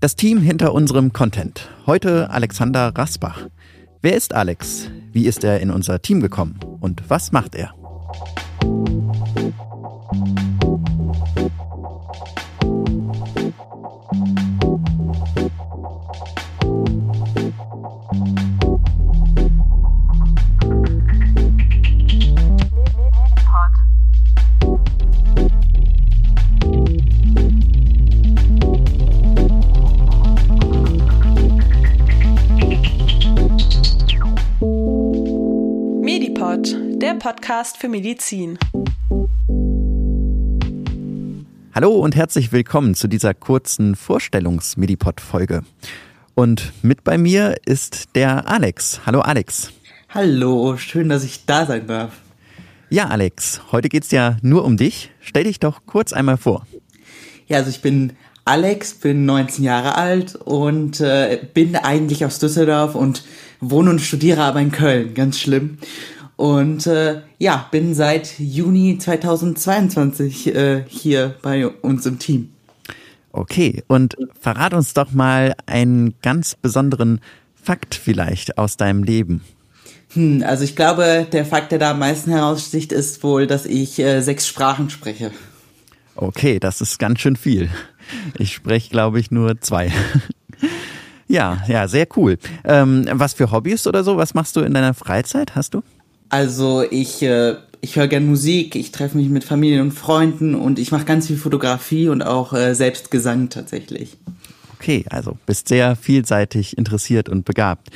Das 0.00 0.14
Team 0.14 0.38
hinter 0.40 0.72
unserem 0.72 1.12
Content. 1.12 1.68
Heute 1.86 2.30
Alexander 2.30 2.92
Rasbach. 2.94 3.48
Wer 4.02 4.16
ist 4.16 4.34
Alex? 4.34 4.88
Wie 5.12 5.26
ist 5.26 5.42
er 5.42 5.60
in 5.60 5.70
unser 5.70 6.00
Team 6.00 6.20
gekommen? 6.20 6.60
Und 6.80 7.10
was 7.10 7.32
macht 7.32 7.56
er? 7.56 7.74
Medipod, 36.60 37.02
der 37.02 37.14
Podcast 37.14 37.78
für 37.78 37.88
Medizin. 37.88 38.58
Hallo 41.74 41.92
und 41.92 42.16
herzlich 42.16 42.52
willkommen 42.52 42.94
zu 42.94 43.08
dieser 43.08 43.32
kurzen 43.32 43.94
Vorstellungs-Medipod-Folge. 43.94 45.62
Und 46.34 46.72
mit 46.82 47.02
bei 47.04 47.16
mir 47.16 47.56
ist 47.64 48.14
der 48.14 48.48
Alex. 48.48 49.00
Hallo 49.06 49.20
Alex. 49.20 49.72
Hallo, 50.10 50.76
schön, 50.76 51.08
dass 51.08 51.24
ich 51.24 51.46
da 51.46 51.64
sein 51.66 51.86
darf. 51.86 52.12
Ja, 52.90 53.08
Alex, 53.08 53.62
heute 53.72 53.88
geht's 53.88 54.10
ja 54.10 54.36
nur 54.42 54.64
um 54.64 54.76
dich. 54.76 55.10
Stell 55.20 55.44
dich 55.44 55.60
doch 55.60 55.86
kurz 55.86 56.12
einmal 56.12 56.36
vor. 56.36 56.66
Ja, 57.46 57.58
also 57.58 57.70
ich 57.70 57.80
bin 57.80 58.12
Alex, 58.44 58.94
bin 58.94 59.24
19 59.24 59.64
Jahre 59.64 59.96
alt 59.96 60.34
und 60.34 61.00
äh, 61.00 61.38
bin 61.54 61.76
eigentlich 61.76 62.24
aus 62.24 62.38
Düsseldorf 62.38 62.94
und 62.94 63.22
wohne 63.60 63.90
und 63.90 64.00
studiere 64.00 64.42
aber 64.42 64.60
in 64.60 64.72
Köln. 64.72 65.14
Ganz 65.14 65.38
schlimm. 65.38 65.78
Und 66.40 66.86
äh, 66.86 67.20
ja, 67.36 67.68
bin 67.70 67.94
seit 67.94 68.38
Juni 68.38 68.96
2022 68.96 70.54
äh, 70.54 70.84
hier 70.88 71.34
bei 71.42 71.68
uns 71.68 72.06
im 72.06 72.18
Team. 72.18 72.48
Okay, 73.30 73.84
und 73.88 74.16
verrat 74.40 74.72
uns 74.72 74.94
doch 74.94 75.12
mal 75.12 75.54
einen 75.66 76.14
ganz 76.22 76.54
besonderen 76.54 77.20
Fakt 77.62 77.94
vielleicht 77.94 78.56
aus 78.56 78.78
deinem 78.78 79.02
Leben. 79.02 79.42
Hm, 80.14 80.42
also 80.46 80.64
ich 80.64 80.76
glaube, 80.76 81.26
der 81.30 81.44
Fakt, 81.44 81.72
der 81.72 81.78
da 81.78 81.90
am 81.90 81.98
meisten 81.98 82.30
heraussticht, 82.30 82.92
ist 82.92 83.22
wohl, 83.22 83.46
dass 83.46 83.66
ich 83.66 83.98
äh, 83.98 84.22
sechs 84.22 84.48
Sprachen 84.48 84.88
spreche. 84.88 85.32
Okay, 86.16 86.58
das 86.58 86.80
ist 86.80 86.98
ganz 86.98 87.20
schön 87.20 87.36
viel. 87.36 87.68
Ich 88.38 88.54
spreche, 88.54 88.88
glaube 88.88 89.20
ich, 89.20 89.30
nur 89.30 89.60
zwei. 89.60 89.92
ja, 91.28 91.62
ja, 91.68 91.86
sehr 91.86 92.08
cool. 92.16 92.38
Ähm, 92.64 93.06
was 93.12 93.34
für 93.34 93.50
Hobbys 93.50 93.86
oder 93.86 94.04
so? 94.04 94.16
Was 94.16 94.32
machst 94.32 94.56
du 94.56 94.60
in 94.60 94.72
deiner 94.72 94.94
Freizeit? 94.94 95.54
Hast 95.54 95.74
du? 95.74 95.82
Also 96.30 96.84
ich, 96.88 97.22
äh, 97.22 97.56
ich 97.80 97.96
höre 97.96 98.08
gern 98.08 98.26
Musik, 98.26 98.76
ich 98.76 98.92
treffe 98.92 99.16
mich 99.16 99.28
mit 99.28 99.44
Familien 99.44 99.82
und 99.82 99.92
Freunden 99.92 100.54
und 100.54 100.78
ich 100.78 100.92
mache 100.92 101.04
ganz 101.04 101.26
viel 101.26 101.36
Fotografie 101.36 102.08
und 102.08 102.22
auch 102.22 102.52
äh, 102.52 102.74
selbst 102.74 103.10
Gesang 103.10 103.50
tatsächlich. 103.50 104.16
Okay, 104.78 105.04
also 105.10 105.36
bist 105.44 105.68
sehr 105.68 105.96
vielseitig 105.96 106.78
interessiert 106.78 107.28
und 107.28 107.44
begabt. 107.44 107.88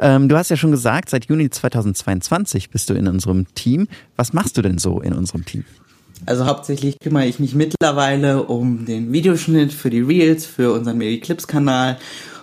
Ähm, 0.00 0.28
du 0.28 0.36
hast 0.36 0.50
ja 0.50 0.56
schon 0.56 0.70
gesagt, 0.70 1.10
seit 1.10 1.26
Juni 1.26 1.48
2022 1.50 2.70
bist 2.70 2.90
du 2.90 2.94
in 2.94 3.06
unserem 3.06 3.46
Team. 3.54 3.88
Was 4.16 4.32
machst 4.32 4.56
du 4.56 4.62
denn 4.62 4.78
so 4.78 5.00
in 5.00 5.12
unserem 5.12 5.44
Team? 5.44 5.64
Also 6.24 6.46
hauptsächlich 6.46 6.98
kümmere 6.98 7.26
ich 7.26 7.38
mich 7.38 7.54
mittlerweile 7.54 8.44
um 8.44 8.86
den 8.86 9.12
Videoschnitt 9.12 9.72
für 9.72 9.90
die 9.90 10.00
Reels, 10.00 10.46
für 10.46 10.72
unseren 10.72 10.98
Mediclips-Kanal 10.98 11.98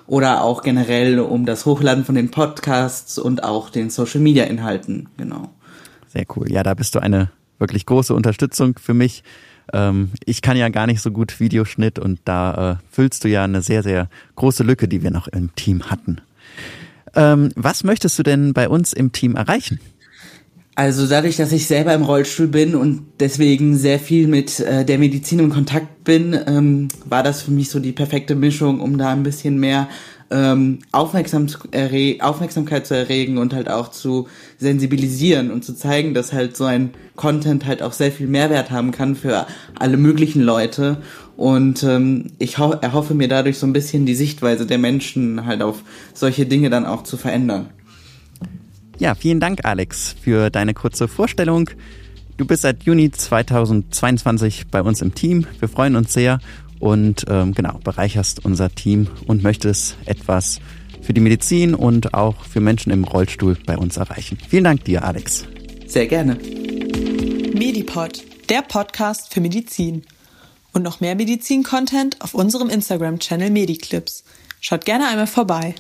oder 0.07 0.43
auch 0.43 0.61
generell 0.61 1.19
um 1.19 1.45
das 1.45 1.65
Hochladen 1.65 2.05
von 2.05 2.15
den 2.15 2.31
Podcasts 2.31 3.17
und 3.17 3.43
auch 3.43 3.69
den 3.69 3.89
Social-Media-Inhalten, 3.89 5.09
genau. 5.17 5.49
Sehr 6.07 6.25
cool. 6.35 6.51
Ja, 6.51 6.63
da 6.63 6.73
bist 6.73 6.95
du 6.95 6.99
eine 6.99 7.31
wirklich 7.59 7.85
große 7.85 8.13
Unterstützung 8.13 8.77
für 8.77 8.93
mich. 8.93 9.23
Ähm, 9.71 10.11
ich 10.25 10.41
kann 10.41 10.57
ja 10.57 10.69
gar 10.69 10.87
nicht 10.87 11.01
so 11.01 11.11
gut 11.11 11.39
Videoschnitt 11.39 11.99
und 11.99 12.19
da 12.25 12.71
äh, 12.71 12.75
füllst 12.91 13.23
du 13.23 13.29
ja 13.29 13.43
eine 13.43 13.61
sehr, 13.61 13.83
sehr 13.83 14.09
große 14.35 14.63
Lücke, 14.63 14.87
die 14.87 15.03
wir 15.03 15.11
noch 15.11 15.27
im 15.27 15.55
Team 15.55 15.89
hatten. 15.89 16.21
Ähm, 17.15 17.51
was 17.55 17.83
möchtest 17.83 18.17
du 18.19 18.23
denn 18.23 18.53
bei 18.53 18.67
uns 18.67 18.91
im 18.93 19.11
Team 19.11 19.35
erreichen? 19.35 19.79
Also 20.75 21.05
dadurch, 21.05 21.37
dass 21.37 21.51
ich 21.51 21.67
selber 21.67 21.93
im 21.93 22.01
Rollstuhl 22.01 22.47
bin 22.47 22.75
und 22.75 23.05
deswegen 23.19 23.77
sehr 23.77 23.99
viel 23.99 24.27
mit 24.27 24.59
äh, 24.59 24.83
der 24.83 24.97
Medizin 24.97 25.37
in 25.39 25.51
Kontakt 25.51 26.03
bin, 26.03 26.37
ähm, 26.47 26.87
war 27.05 27.21
das 27.21 27.43
für 27.43 27.51
mich 27.51 27.69
so 27.69 27.79
die 27.79 27.91
perfekte 27.91 28.33
Mischung, 28.33 28.81
um 28.81 28.97
da 28.97 29.11
ein 29.11 29.21
bisschen 29.21 29.59
mehr 29.59 29.87
ähm, 30.31 30.79
Aufmerksam 30.91 31.47
Aufmerksamkeit 32.19 32.87
zu 32.87 32.95
erregen 32.95 33.37
und 33.37 33.53
halt 33.53 33.69
auch 33.69 33.91
zu 33.91 34.27
sensibilisieren 34.57 35.51
und 35.51 35.63
zu 35.63 35.75
zeigen, 35.75 36.15
dass 36.15 36.33
halt 36.33 36.57
so 36.57 36.65
ein 36.65 36.91
Content 37.15 37.67
halt 37.67 37.83
auch 37.83 37.93
sehr 37.93 38.11
viel 38.11 38.27
Mehrwert 38.27 38.71
haben 38.71 38.91
kann 38.91 39.15
für 39.15 39.45
alle 39.77 39.97
möglichen 39.97 40.41
Leute. 40.41 40.97
Und 41.37 41.83
ähm, 41.83 42.31
ich 42.39 42.57
ho 42.57 42.71
erhoffe 42.71 43.13
mir 43.13 43.27
dadurch 43.27 43.59
so 43.59 43.67
ein 43.67 43.73
bisschen 43.73 44.07
die 44.07 44.15
Sichtweise 44.15 44.65
der 44.65 44.79
Menschen 44.79 45.45
halt 45.45 45.61
auf 45.61 45.83
solche 46.15 46.47
Dinge 46.47 46.71
dann 46.71 46.87
auch 46.87 47.03
zu 47.03 47.17
verändern. 47.17 47.69
Ja, 49.03 49.15
vielen 49.15 49.41
Dank, 49.41 49.65
Alex, 49.65 50.15
für 50.21 50.49
deine 50.49 50.73
kurze 50.73 51.09
Vorstellung. 51.09 51.69
Du 52.37 52.45
bist 52.45 52.61
seit 52.61 52.83
Juni 52.83 53.11
2022 53.11 54.67
bei 54.71 54.81
uns 54.81 55.01
im 55.01 55.13
Team. 55.13 55.45
Wir 55.59 55.67
freuen 55.67 55.97
uns 55.97 56.13
sehr 56.13 56.39
und 56.79 57.25
ähm, 57.27 57.53
genau, 57.53 57.81
bereicherst 57.83 58.45
unser 58.45 58.73
Team 58.73 59.07
und 59.27 59.43
möchtest 59.43 59.97
etwas 60.05 60.61
für 61.01 61.11
die 61.11 61.19
Medizin 61.19 61.75
und 61.75 62.13
auch 62.13 62.45
für 62.45 62.61
Menschen 62.61 62.93
im 62.93 63.03
Rollstuhl 63.03 63.57
bei 63.65 63.77
uns 63.77 63.97
erreichen. 63.97 64.37
Vielen 64.47 64.63
Dank 64.63 64.85
dir, 64.85 65.03
Alex. 65.03 65.47
Sehr 65.85 66.07
gerne. 66.07 66.37
Medipod, 67.53 68.23
der 68.47 68.61
Podcast 68.61 69.33
für 69.33 69.41
Medizin. 69.41 70.03
Und 70.71 70.83
noch 70.83 71.01
mehr 71.01 71.15
Medizin-Content 71.15 72.21
auf 72.21 72.33
unserem 72.33 72.69
Instagram-Channel 72.69 73.49
Mediclips. 73.49 74.23
Schaut 74.61 74.85
gerne 74.85 75.09
einmal 75.09 75.27
vorbei. 75.27 75.75